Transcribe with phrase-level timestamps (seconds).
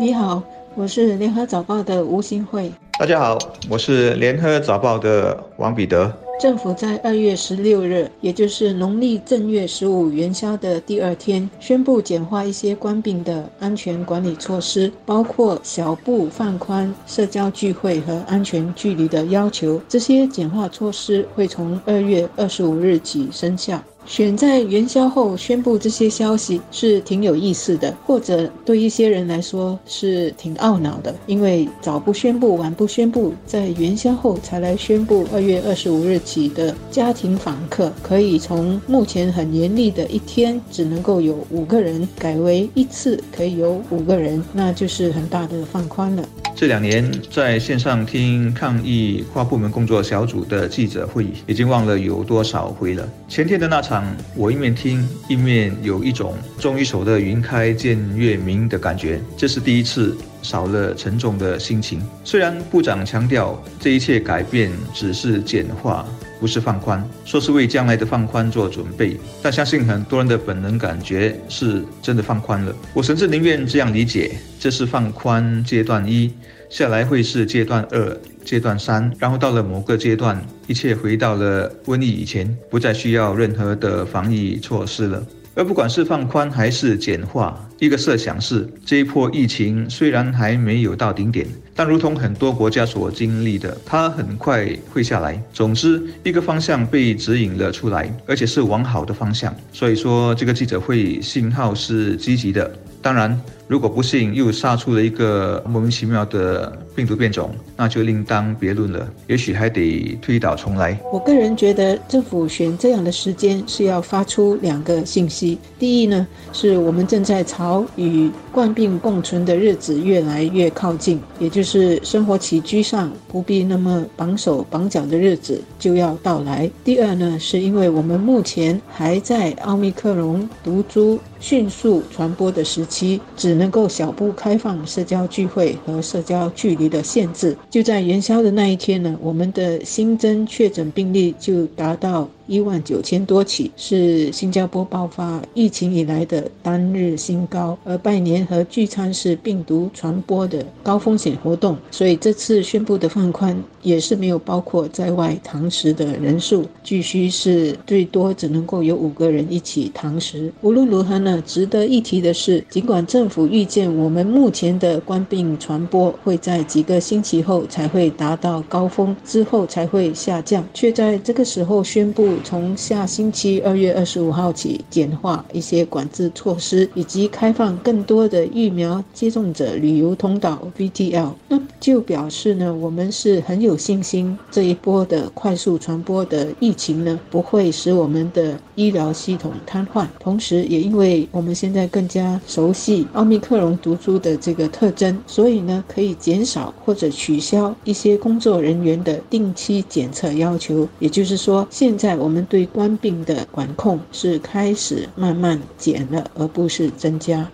[0.00, 0.40] 你好，
[0.76, 2.70] 我是联合早报的吴新慧。
[3.00, 3.36] 大家好，
[3.68, 6.16] 我是联合早报的王彼得。
[6.40, 19.80] 政府在二月十六日，也就是农历正月十五元宵的第二天，宣布简化一些官病的安全管理措施，包括小步放宽社交聚会和安全距离的要求。
[19.88, 23.82] 这些简化措施会从二月二十五日起生效。
[24.08, 35.26] 选在元宵后宣布这些消息是挺有意思的，或者对一些人来说是挺懊恼的，因为早不宣布，晚不宣布，在元宵后才来宣布。
[35.30, 46.26] 二月二十五日起的家庭访客可以从目前很严厉的一天只能够有五个人，改为一次可以有五个人，那就是很大的放宽了。
[46.58, 53.08] 这两年在线上听抗疫跨部门工作小组的记者会，已经忘了有多少回了。
[53.28, 54.04] 前天的那场，
[54.34, 62.02] 我一面听一面有一种终于守得云开见月明的感觉，这是第一次少了沉重的心情。
[62.24, 66.04] 虽然部长强调这一切改变只是简化。
[66.40, 72.74] 不是放宽，说是为将来的放宽做准备，但相信很多人的本能感觉是真的放宽了。
[72.94, 76.32] 我甚至宁愿这样理解，这是放宽阶段一，
[76.68, 85.26] 下来会是阶段二、阶段三，然后到了某个阶段，一切回到了瘟疫以前，不再需要任何的防疫措施了。
[85.58, 95.42] 而不管是放宽还是简化，一个设想是，这一波疫情虽然还没有到顶点，但如同很多国家所经历的，它很快会下来。
[95.52, 99.52] 总之，一个方向被指引了出来，而且是往好的方向。
[99.72, 102.72] 所以说，这个记者会信号是积极的。
[103.02, 109.06] 当然，如果不幸又杀出了一个莫名其妙的病毒变种，那就另当别论了。
[109.26, 110.98] 也许还得推倒重来。
[111.12, 137.56] 我个人觉得，政府选这样的时间是要发出两个信息：第一呢，是我们正在朝与冠病共存的日子越来越靠近，也就是生活起居上不必那么绑手绑脚的日子就要到来；第二呢，是因为我们目前还在奥密克戎毒株迅速传播的时期，只能够小步开放社交聚会和社交距离的限制。
[137.68, 142.28] 就在元宵的那一天呢，我们的新增确诊病例就达到。
[142.48, 160.50] 一万九千多起是新加坡爆发疫情以来的单日新高，而拜年和聚餐是病毒传播的高风险活动，所以这次宣布的放宽也是没有包括在外堂食的人数，继续是最多只能够有五个人一起堂食。
[160.62, 172.28] 无论如何呢，值得一提的是，尽管政府预见我们目前的冠病传播会在几个星期后才会达到高峰，之后才会下降，却在这个时候宣布。
[172.44, 190.06] 从下星期二月二十五号起，简化一些管制措施，以及开放更多的疫苗接种者旅游通道 （VTL），那就表示呢，我们是很有信心，这一波的快速传播的疫情呢，不会使我们的医疗系统瘫痪。
[190.18, 200.88] 同时，也因为我们现在更加熟悉奥密克戎毒株的这个特征，所以呢，可以减少或者取消一些工作人员的定期检测要求。
[201.00, 202.28] 也就是说，现在我。
[202.28, 207.50] 们对官病的管控是开始慢慢减了，而不是增加。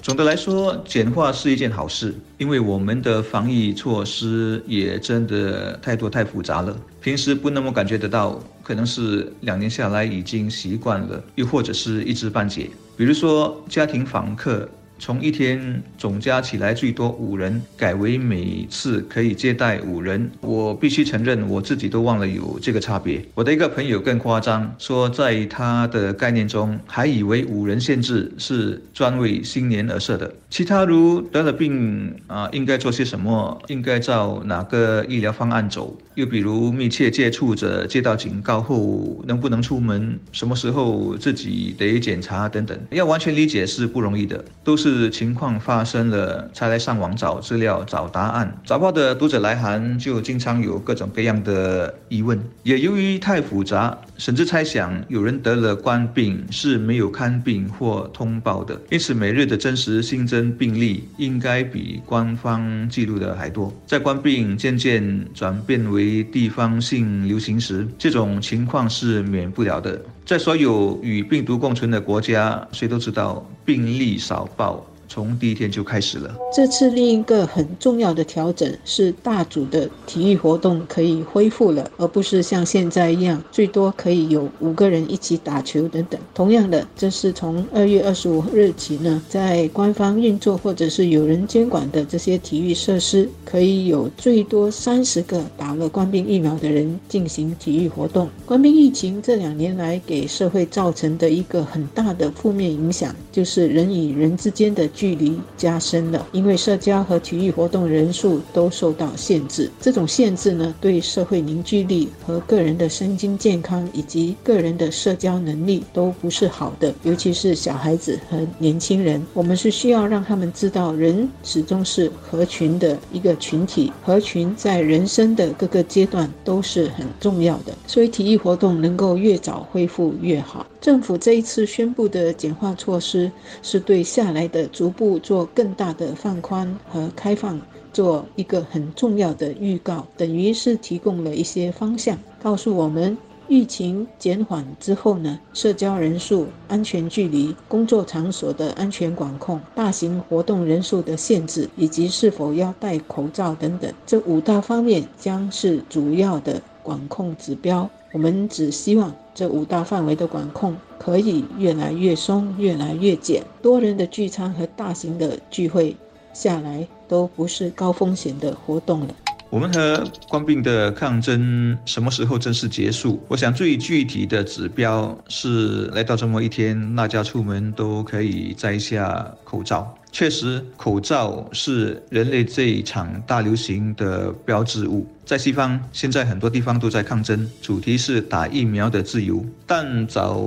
[0.00, 12.70] 总的来说，简化是一件好事，因为我们的防疫措施也真的太多太复杂了，平时不那么感觉得到，可能是两年下来已经习惯了，又或者是一知半解。
[12.96, 14.66] 比如说家庭访客。
[15.04, 20.30] 从一天总加起来最多五人，改为每次可以接待五人。
[20.40, 23.22] 我必须承认，我自己都忘了有这个差别。
[23.34, 30.34] 我的一个朋友更夸张，说在他的概念中，还以为五人限制是专为新年而设的。
[30.54, 33.60] 其他如得了病啊，应该做些什么？
[33.66, 35.98] 应该照哪个医疗方案走？
[36.14, 40.16] 又比如密切接触者接到警告后能不能出门？
[40.30, 42.78] 什么时候自己得检查等等？
[42.90, 45.10] 要完全理解是不容易的，都是。
[45.10, 48.60] 情况发生了才来上网找资料找答案。
[48.64, 63.72] 早报的读者来函就经常有各种各样的疑问，也由于太复杂，甚至猜想有人得了冠病是没有看病或通报的，因此每日的真实新增病例应该比官方记录的还多。
[63.86, 70.00] 在冠病渐渐转变为地方性流行时，这种情况是免不了的。
[70.24, 74.84] 在所有与病毒共存的国家，谁都知道病例少报。
[75.08, 76.34] 从第一天就开始了。
[76.54, 86.20] 这次另一个很重要的调整是大组的体育活动可以恢复了，而不是像现在一样最多可以有五个人一起打球等等。
[86.34, 98.28] 同样的，这是从二月二十五日起呢，在官方运作或者是有人监管的这些体育设施，可以有最多三十个打了冠病疫苗的人进行体育活动。
[98.46, 106.26] 冠病疫情这两年来给社会造成的一个很大的负面影响，就是人与人之间的距离加深了。
[106.32, 116.94] 因为社交和体育活动人数都受到限制，这种限制呢，对社会凝聚力和个人的身心健康以及个人的社交能力都不是好的。
[117.02, 127.72] 尤其是小孩子和年轻人，我们是需要让他们知道，人始终是合群的一个群体，合群在人生的各个阶段都是很重要的。
[127.86, 130.66] 所以体育活动能够越早恢复越好。
[130.80, 133.32] 政府这一次宣布的简化措施，
[133.62, 137.58] 是对下来的逐步做更大的放宽和开放
[137.90, 143.16] 做一个很重要的预告，等于是提供了一些方向，告诉我们
[143.48, 157.88] 疫情减缓之后呢，社交人数、安全距离、工作场所的安全管控、大型活动人数的限制，以及是否要戴口罩等等，这五大方面将是主要的管控指标。
[158.14, 163.42] 我们只希望这五大范围的管控可以越来越松，越来越减。
[163.60, 165.96] 多人的聚餐和大型的聚会
[166.32, 169.08] 下来都不是高风险的活动了。
[169.50, 173.20] 我们和冠病的抗争什么时候正式结束？
[173.26, 179.92] 我想最具体的指标是来到这么一天，大家出门都可以摘下口罩。
[180.14, 185.04] 确实，口罩是人类这一场大流行的标志物。
[185.24, 189.44] 在西方，现在很多地方都在抗争，主题是打疫苗的自由。
[189.66, 190.40] 但早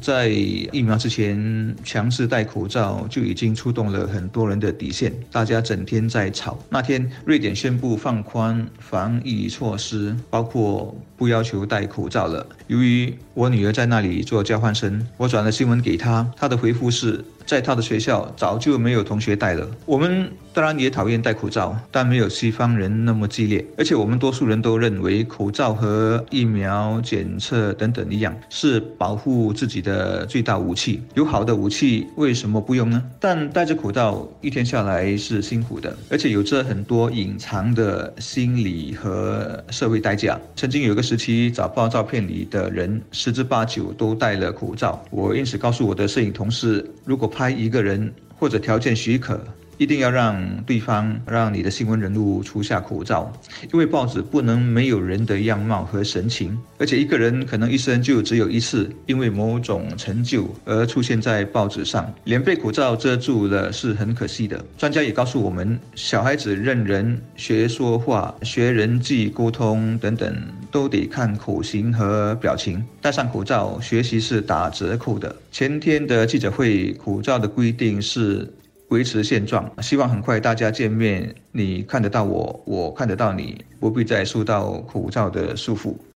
[0.00, 5.12] 在疫苗之前，强制戴口罩就已经触动了很多人的底线。
[5.32, 6.56] 大家整天在吵。
[6.70, 12.46] 那天，瑞典宣布放宽防疫措施，包括不要求戴口罩了。
[12.68, 17.24] 由于我女儿在那里做交换生，我转了新闻给她，她的回复是。
[17.48, 19.66] 在他的学校早就没有同学带了。
[19.86, 23.64] 我们当然也讨厌戴口罩，但没有西方人那么激烈。
[23.76, 31.00] 而且我们多数人都认为口罩和疫苗检测等等一样，是保护自己的最大武器。
[31.14, 33.00] 有好的武器，为什么不用呢？
[33.20, 40.36] 但戴着口罩一天下来是辛苦的，而且有着很多隐藏的心理和社会代价。
[40.56, 45.00] 曾经有个时期，早报照片里的人十之八九都戴了口罩。
[45.12, 49.40] 我因此告诉我的摄影同事，如果拍一个人，或者条件许可。
[49.78, 53.32] 一定要让对方让你的新闻人物出下口罩，
[53.72, 64.62] 因为报纸不能没有人的样貌和神情，而且一个人可能一生就只有一次，因为某种成就而出现在报纸上，脸被口罩遮住了是很可惜的。
[64.76, 70.36] 专家也告诉我们，小孩子认人、学说话、学人际沟通等等，
[70.72, 72.84] 都得看口型和表情。
[73.00, 75.34] 戴上口罩学习是打折扣的。
[75.52, 78.52] 前天的记者会，口罩的规定是。
[78.88, 85.94] 维持现状，希望很快大家见面，你看得到我，我看得到你，不必再受到口罩的束缚。